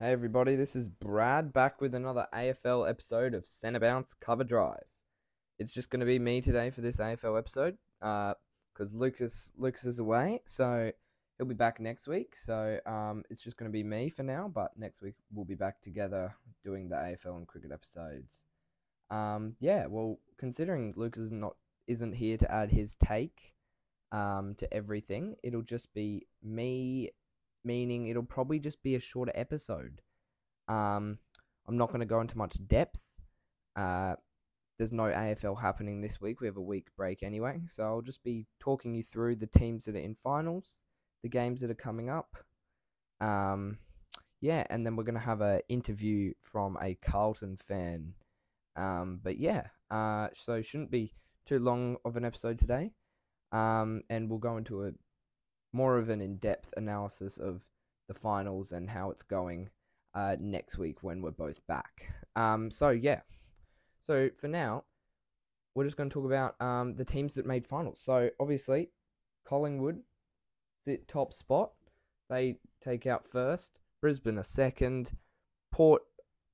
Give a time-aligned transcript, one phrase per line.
[0.00, 4.82] Hey everybody, this is Brad back with another AFL episode of Centre Bounce Cover Drive.
[5.60, 10.00] It's just going to be me today for this AFL episode, because Lucas Lucas is
[10.00, 10.90] away, so
[11.38, 12.34] he'll be back next week.
[12.34, 15.54] So um, it's just going to be me for now, but next week we'll be
[15.54, 16.34] back together
[16.64, 18.42] doing the AFL and cricket episodes.
[19.12, 21.54] Um, yeah, well, considering Lucas is not
[21.86, 23.54] isn't here to add his take
[24.10, 27.12] um, to everything, it'll just be me
[27.64, 30.00] meaning it'll probably just be a shorter episode.
[30.68, 31.18] Um,
[31.66, 33.00] I'm not going to go into much depth.
[33.76, 34.14] Uh,
[34.78, 36.40] there's no AFL happening this week.
[36.40, 39.84] We have a week break anyway, so I'll just be talking you through the teams
[39.84, 40.80] that are in finals,
[41.22, 42.36] the games that are coming up.
[43.20, 43.78] Um,
[44.40, 48.14] yeah, and then we're going to have an interview from a Carlton fan.
[48.76, 51.14] Um, but yeah, uh, so shouldn't be
[51.46, 52.90] too long of an episode today.
[53.52, 54.90] Um, and we'll go into a
[55.74, 57.62] more of an in-depth analysis of
[58.08, 59.68] the finals and how it's going
[60.14, 62.12] uh, next week when we're both back.
[62.36, 63.20] Um, so yeah,
[64.00, 64.84] so for now,
[65.74, 68.00] we're just going to talk about um, the teams that made finals.
[68.00, 68.90] So obviously,
[69.44, 70.02] Collingwood
[70.86, 71.72] sit top spot.
[72.30, 73.78] They take out first.
[74.00, 75.12] Brisbane a second.
[75.72, 76.02] Port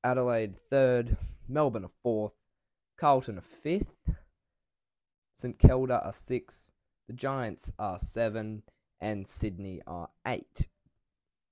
[0.03, 1.17] Adelaide third.
[1.49, 2.33] Melbourne a fourth.
[2.99, 4.11] Carlton a fifth.
[5.37, 6.71] St Kilda a sixth.
[7.09, 8.63] The Giants are seven
[9.01, 10.69] and Sydney are eight.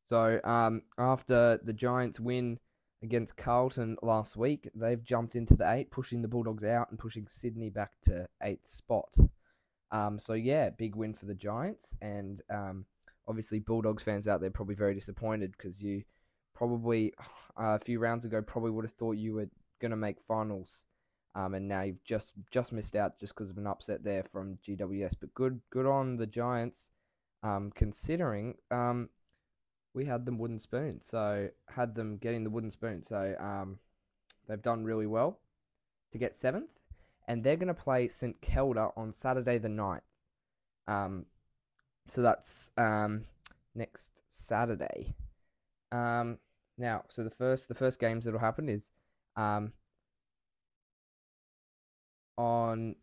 [0.08, 2.58] So um, after the Giants win
[3.02, 7.26] against Carlton last week, they've jumped into the eight, pushing the Bulldogs out and pushing
[7.28, 9.14] Sydney back to eighth spot.
[9.90, 12.84] Um, so yeah, big win for the Giants, and um,
[13.26, 16.02] obviously Bulldogs fans out there probably very disappointed because you
[16.54, 17.22] probably uh,
[17.74, 19.48] a few rounds ago probably would have thought you were
[19.80, 20.84] going to make finals.
[21.34, 24.58] Um, and now you've just just missed out just because of an upset there from
[24.66, 25.14] GWS.
[25.20, 26.88] But good good on the Giants
[27.42, 29.08] um, considering um,
[29.94, 33.02] we had them wooden spoon, so had them getting the wooden spoon.
[33.02, 33.78] So um,
[34.48, 35.40] they've done really well
[36.12, 36.70] to get seventh,
[37.26, 40.00] and they're going to play St Kilda on Saturday the 9th.
[40.86, 41.26] Um,
[42.06, 43.24] so that's um,
[43.74, 45.14] next Saturday.
[45.92, 46.38] Um,
[46.76, 48.90] now, so the first the first games that'll happen is
[49.36, 49.72] um,
[52.36, 52.94] on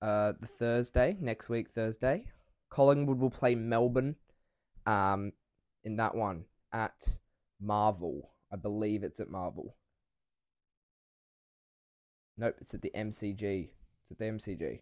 [0.00, 2.26] uh, the Thursday next week, Thursday
[2.74, 4.16] Collingwood will play Melbourne
[4.84, 5.32] um,
[5.84, 7.18] in that one at
[7.60, 8.32] Marvel.
[8.52, 9.76] I believe it's at Marvel.
[12.36, 13.68] Nope, it's at the MCG.
[14.02, 14.80] It's at the MCG.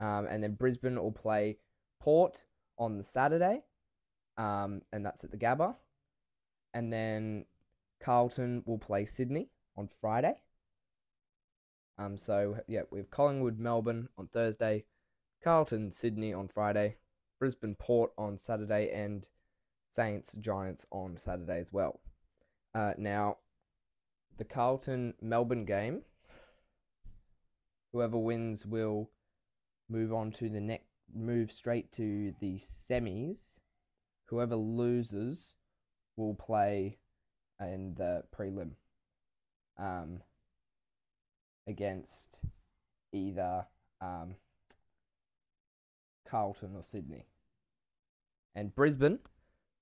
[0.00, 1.58] Um, and then Brisbane will play
[2.00, 2.44] Port
[2.78, 3.62] on the Saturday,
[4.36, 5.74] um, and that's at the Gabba.
[6.72, 7.46] And then
[8.00, 10.34] Carlton will play Sydney on Friday.
[11.98, 14.84] Um, so yeah, we have Collingwood, Melbourne on Thursday,
[15.42, 16.98] Carlton, Sydney on Friday,
[17.38, 19.26] Brisbane Port on Saturday, and
[19.90, 22.00] Saints Giants on Saturday as well.
[22.74, 23.38] Uh, now,
[24.36, 26.02] the Carlton Melbourne game,
[27.92, 29.10] whoever wins will
[29.88, 30.84] move on to the next,
[31.14, 33.60] move straight to the semis.
[34.26, 35.54] Whoever loses
[36.16, 36.98] will play
[37.60, 38.72] in the prelim
[39.78, 40.20] um,
[41.66, 42.40] against
[43.12, 43.66] either
[44.00, 44.34] um,
[46.28, 47.26] Carlton or Sydney.
[48.54, 49.18] And Brisbane,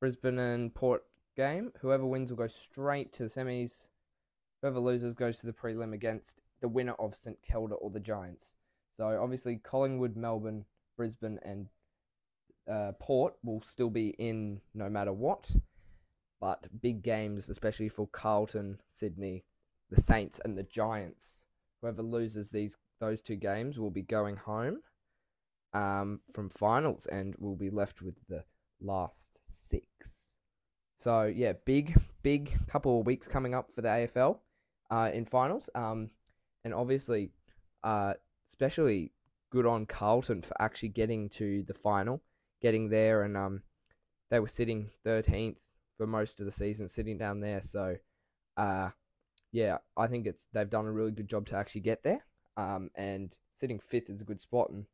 [0.00, 1.04] Brisbane and Port
[1.36, 3.88] game, whoever wins will go straight to the semis.
[4.60, 8.54] Whoever loses goes to the prelim against the winner of St Kilda or the Giants.
[8.96, 10.64] So obviously Collingwood, Melbourne,
[10.96, 11.68] Brisbane, and
[12.70, 15.50] uh, Port will still be in no matter what.
[16.40, 19.44] But big games, especially for Carlton, Sydney,
[19.90, 21.44] the Saints, and the Giants.
[21.80, 24.80] Whoever loses these those two games will be going home
[25.72, 28.44] um, from finals, and we'll be left with the
[28.80, 29.86] last six.
[30.96, 34.38] So yeah, big big couple of weeks coming up for the AFL
[34.90, 36.10] uh, in finals, um,
[36.64, 37.30] and obviously,
[37.84, 38.14] uh,
[38.48, 39.12] especially
[39.50, 42.22] good on Carlton for actually getting to the final,
[42.60, 43.62] getting there, and um,
[44.30, 45.58] they were sitting thirteenth
[45.96, 47.62] for most of the season, sitting down there.
[47.62, 47.96] So,
[48.56, 48.90] uh,
[49.52, 52.24] yeah, I think it's they've done a really good job to actually get there.
[52.56, 54.86] Um, and sitting fifth is a good spot, and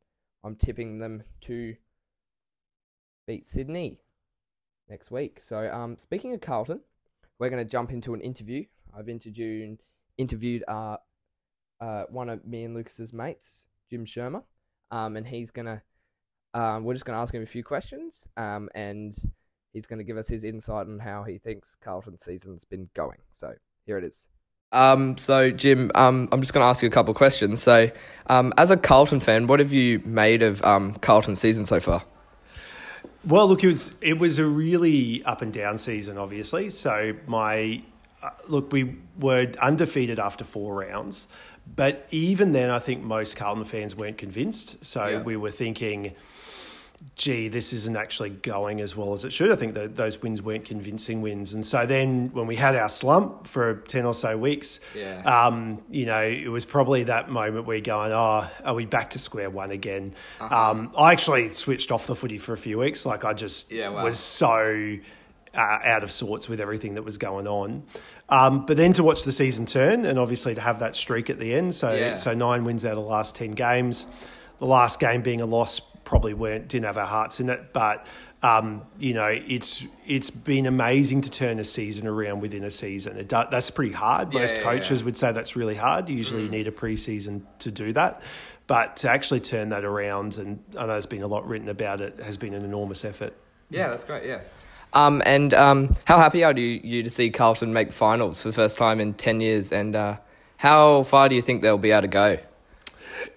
[0.43, 1.75] I'm tipping them to
[3.27, 3.99] beat Sydney
[4.89, 5.39] next week.
[5.39, 6.81] So, um, speaking of Carlton,
[7.39, 8.65] we're going to jump into an interview.
[8.97, 9.79] I've interviewed
[10.17, 10.97] interviewed uh,
[11.81, 14.43] uh, one of me and Lucas's mates, Jim Shermer,
[14.91, 15.81] um, and he's gonna.
[16.53, 19.17] Um, we're just going to ask him a few questions, um, and
[19.71, 23.17] he's going to give us his insight on how he thinks Carlton season's been going.
[23.31, 23.55] So
[23.87, 24.27] here it is.
[24.73, 27.61] Um, so Jim, um, I'm just going to ask you a couple of questions.
[27.61, 27.89] So,
[28.27, 32.03] um, as a Carlton fan, what have you made of um, Carlton's season so far?
[33.25, 36.69] Well, look, it was it was a really up and down season, obviously.
[36.69, 37.81] So my
[38.21, 41.27] uh, look, we were undefeated after four rounds,
[41.73, 44.83] but even then, I think most Carlton fans weren't convinced.
[44.83, 45.21] So Yeah.
[45.21, 46.15] we were thinking,
[47.15, 49.51] gee, this isn't actually going as well as it should.
[49.51, 51.53] I think that those wins weren't convincing wins.
[51.53, 55.21] And so then when we had our slump for 10 or so weeks, Yeah.
[55.23, 59.11] um, you know, it was probably that moment where you're going, oh, are we back
[59.11, 60.13] to square one again?
[60.39, 60.71] Uh-huh.
[60.71, 63.05] Um, I actually switched off the footy for a few weeks.
[63.05, 64.03] Like I just Yeah, wow.
[64.05, 64.97] was so
[65.55, 67.83] uh, out of sorts with everything that was going on.
[68.29, 71.37] Um, but then to watch the season turn and obviously to have that streak at
[71.37, 71.75] the end.
[71.75, 72.15] So, Yeah.
[72.15, 74.07] so nine wins out of the last 10 games.
[74.59, 77.73] The last game being a loss probably weren't, didn't have our hearts in it.
[77.73, 78.05] But,
[78.41, 83.17] um, you know, it's it's been amazing to turn a season around within a season.
[83.17, 84.33] It that's pretty hard.
[84.33, 85.05] Most yeah, coaches yeah.
[85.05, 86.09] would say that's really hard.
[86.09, 88.21] Usually you need a preseason to do that.
[88.65, 91.99] But to actually turn that around, and I know there's been a lot written about
[91.99, 93.33] it, has been an enormous effort.
[93.69, 94.25] Yeah, that's great.
[94.25, 94.39] Yeah.
[94.93, 98.47] Um, and um, how happy are you, you to see Carlton make the finals for
[98.49, 99.71] the first time in ten years?
[99.71, 100.17] And uh,
[100.55, 102.37] how far do you think they'll be able to go?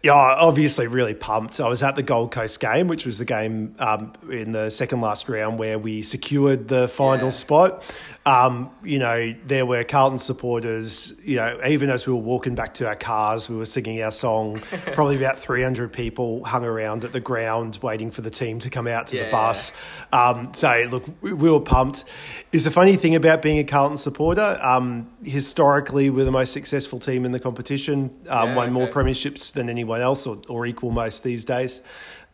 [0.03, 1.61] Yeah, obviously, really pumped.
[1.61, 5.01] I was at the Gold Coast game, which was the game um, in the second
[5.01, 7.31] last round where we secured the final Yeah.
[7.31, 7.97] spot.
[8.27, 11.13] Um, you know, there were Carlton supporters.
[11.23, 14.11] You know, even as we were walking back to our cars, we were singing our
[14.11, 14.57] song.
[14.95, 18.69] Probably about three hundred people hung around at the ground waiting for the team to
[18.69, 19.25] come out to Yeah.
[19.27, 19.73] the bus.
[20.13, 22.05] Um, so, look, we, we were pumped.
[22.51, 24.59] It's a funny thing about being a Carlton supporter.
[24.61, 28.11] Um, historically, we're the most successful team in the competition.
[28.29, 31.81] Um, Yeah, won more premierships than anyone else, or, or equal most these days.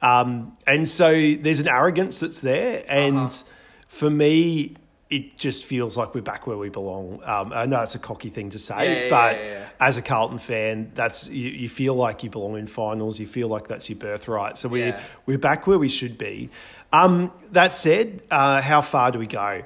[0.01, 3.45] Um, and so there's an arrogance that's there, and Uh-huh.
[3.89, 4.77] for me,
[5.13, 7.21] it just feels like we're back where we belong.
[7.25, 9.69] Um, I know it's a cocky thing to say, Yeah, but yeah, yeah.
[9.79, 13.21] as a Carlton fan, that's you, you feel like you belong in finals.
[13.21, 14.57] You feel like that's your birthright.
[14.57, 16.49] So we're we're back where we should be.
[16.95, 19.63] Um, that said, uh, how far do we go?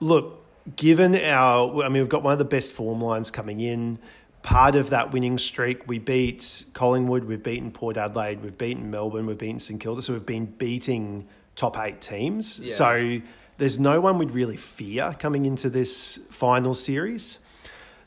[0.00, 0.44] Look,
[0.76, 3.98] given our, I mean, we've got one of the best form lines coming in.
[4.42, 9.26] Part of that winning streak, we beat Collingwood, we've beaten Port Adelaide, we've beaten Melbourne,
[9.26, 10.02] we've beaten St Kilda.
[10.02, 11.26] So we've been beating
[11.56, 12.60] top eight teams.
[12.74, 13.20] So
[13.58, 17.38] there's no one we'd really fear coming into this final series.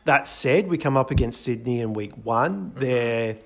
[0.06, 2.74] That said, we come up against Sydney in week one.
[2.75, 3.38] They're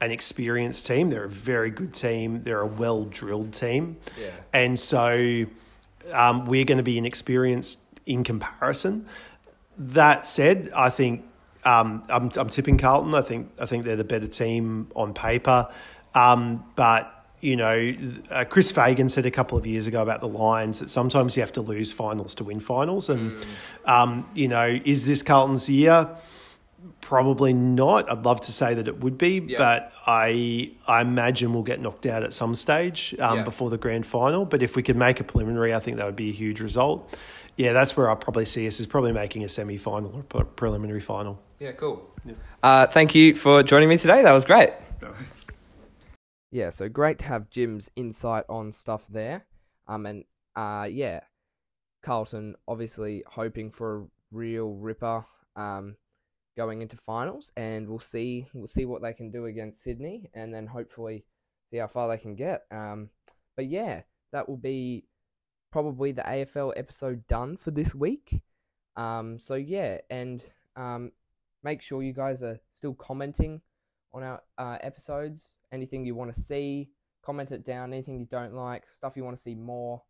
[0.00, 1.10] an experienced team.
[1.10, 2.42] They're a very good team.
[2.42, 3.98] They're a well drilled team.
[4.18, 4.30] Yeah.
[4.52, 5.46] And so
[6.12, 9.06] um, we're going to be inexperienced in comparison.
[9.78, 11.24] That said, I think
[11.64, 13.14] um, I'm, I'm tipping Carlton.
[13.14, 15.68] I think I think they're the better team on paper.
[16.14, 17.94] Um, but you know,
[18.30, 21.42] uh, Chris Fagan said a couple of years ago about the Lions that sometimes you
[21.42, 23.08] have to lose finals to win finals.
[23.08, 23.36] And
[23.86, 26.08] um, you know, is this Carlton's year?
[27.00, 28.10] Probably not.
[28.10, 29.58] I'd love to say that it would be, Yeah.
[29.58, 33.44] but I I imagine we'll get knocked out at some stage um, Yeah.
[33.44, 34.44] before the grand final.
[34.44, 37.18] But if we could make a preliminary, I think that would be a huge result.
[37.56, 40.44] Yeah, that's where I probably see us is probably making a semi final or pre-
[40.56, 41.38] preliminary final.
[41.58, 42.08] Yeah, cool.
[42.62, 44.22] Uh, thank you for joining me today.
[44.22, 44.70] That was great.
[46.50, 49.46] Yeah, so great to have Jim's insight on stuff there.
[49.86, 50.24] Um, and
[50.56, 51.20] uh, yeah,
[52.02, 55.24] Carlton obviously hoping for a real ripper.
[55.56, 55.96] Um,
[56.56, 60.52] going into finals, and we'll see we'll see what they can do against Sydney, and
[60.52, 61.24] then hopefully
[61.70, 62.62] see how far they can get.
[62.70, 63.10] Um,
[63.56, 64.02] but yeah,
[64.32, 65.06] that will be
[65.72, 68.42] probably the AFL episode done for this week.
[68.96, 70.42] Um, so yeah, and
[70.76, 71.12] um,
[71.62, 73.62] make sure you guys are still commenting
[74.12, 75.56] on our uh, episodes.
[75.72, 76.90] Anything you want to see,
[77.24, 77.92] comment it down.
[77.92, 80.02] Anything you don't like, stuff you want to see more.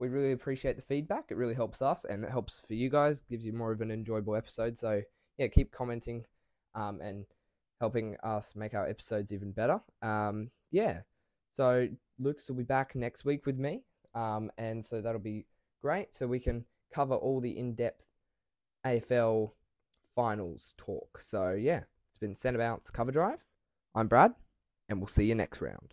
[0.00, 1.26] We really appreciate the feedback.
[1.30, 3.22] It really helps us, and it helps for you guys.
[3.30, 4.78] Gives you more of an enjoyable episode.
[4.78, 5.02] So
[5.38, 6.24] yeah, keep commenting,
[6.74, 7.24] um, and
[7.80, 9.80] helping us make our episodes even better.
[10.02, 11.00] Um, yeah.
[11.52, 11.88] So
[12.18, 13.82] Lucas will be back next week with me,
[14.14, 15.46] um, and so that'll be
[15.80, 16.14] great.
[16.14, 18.04] So we can cover all the in-depth
[18.84, 19.52] AFL
[20.14, 21.18] finals talk.
[21.20, 21.82] So yeah,
[22.24, 23.44] been Centre Bounce Cover Drive.
[23.94, 24.32] I'm Brad,
[24.88, 25.92] and we'll see you next round.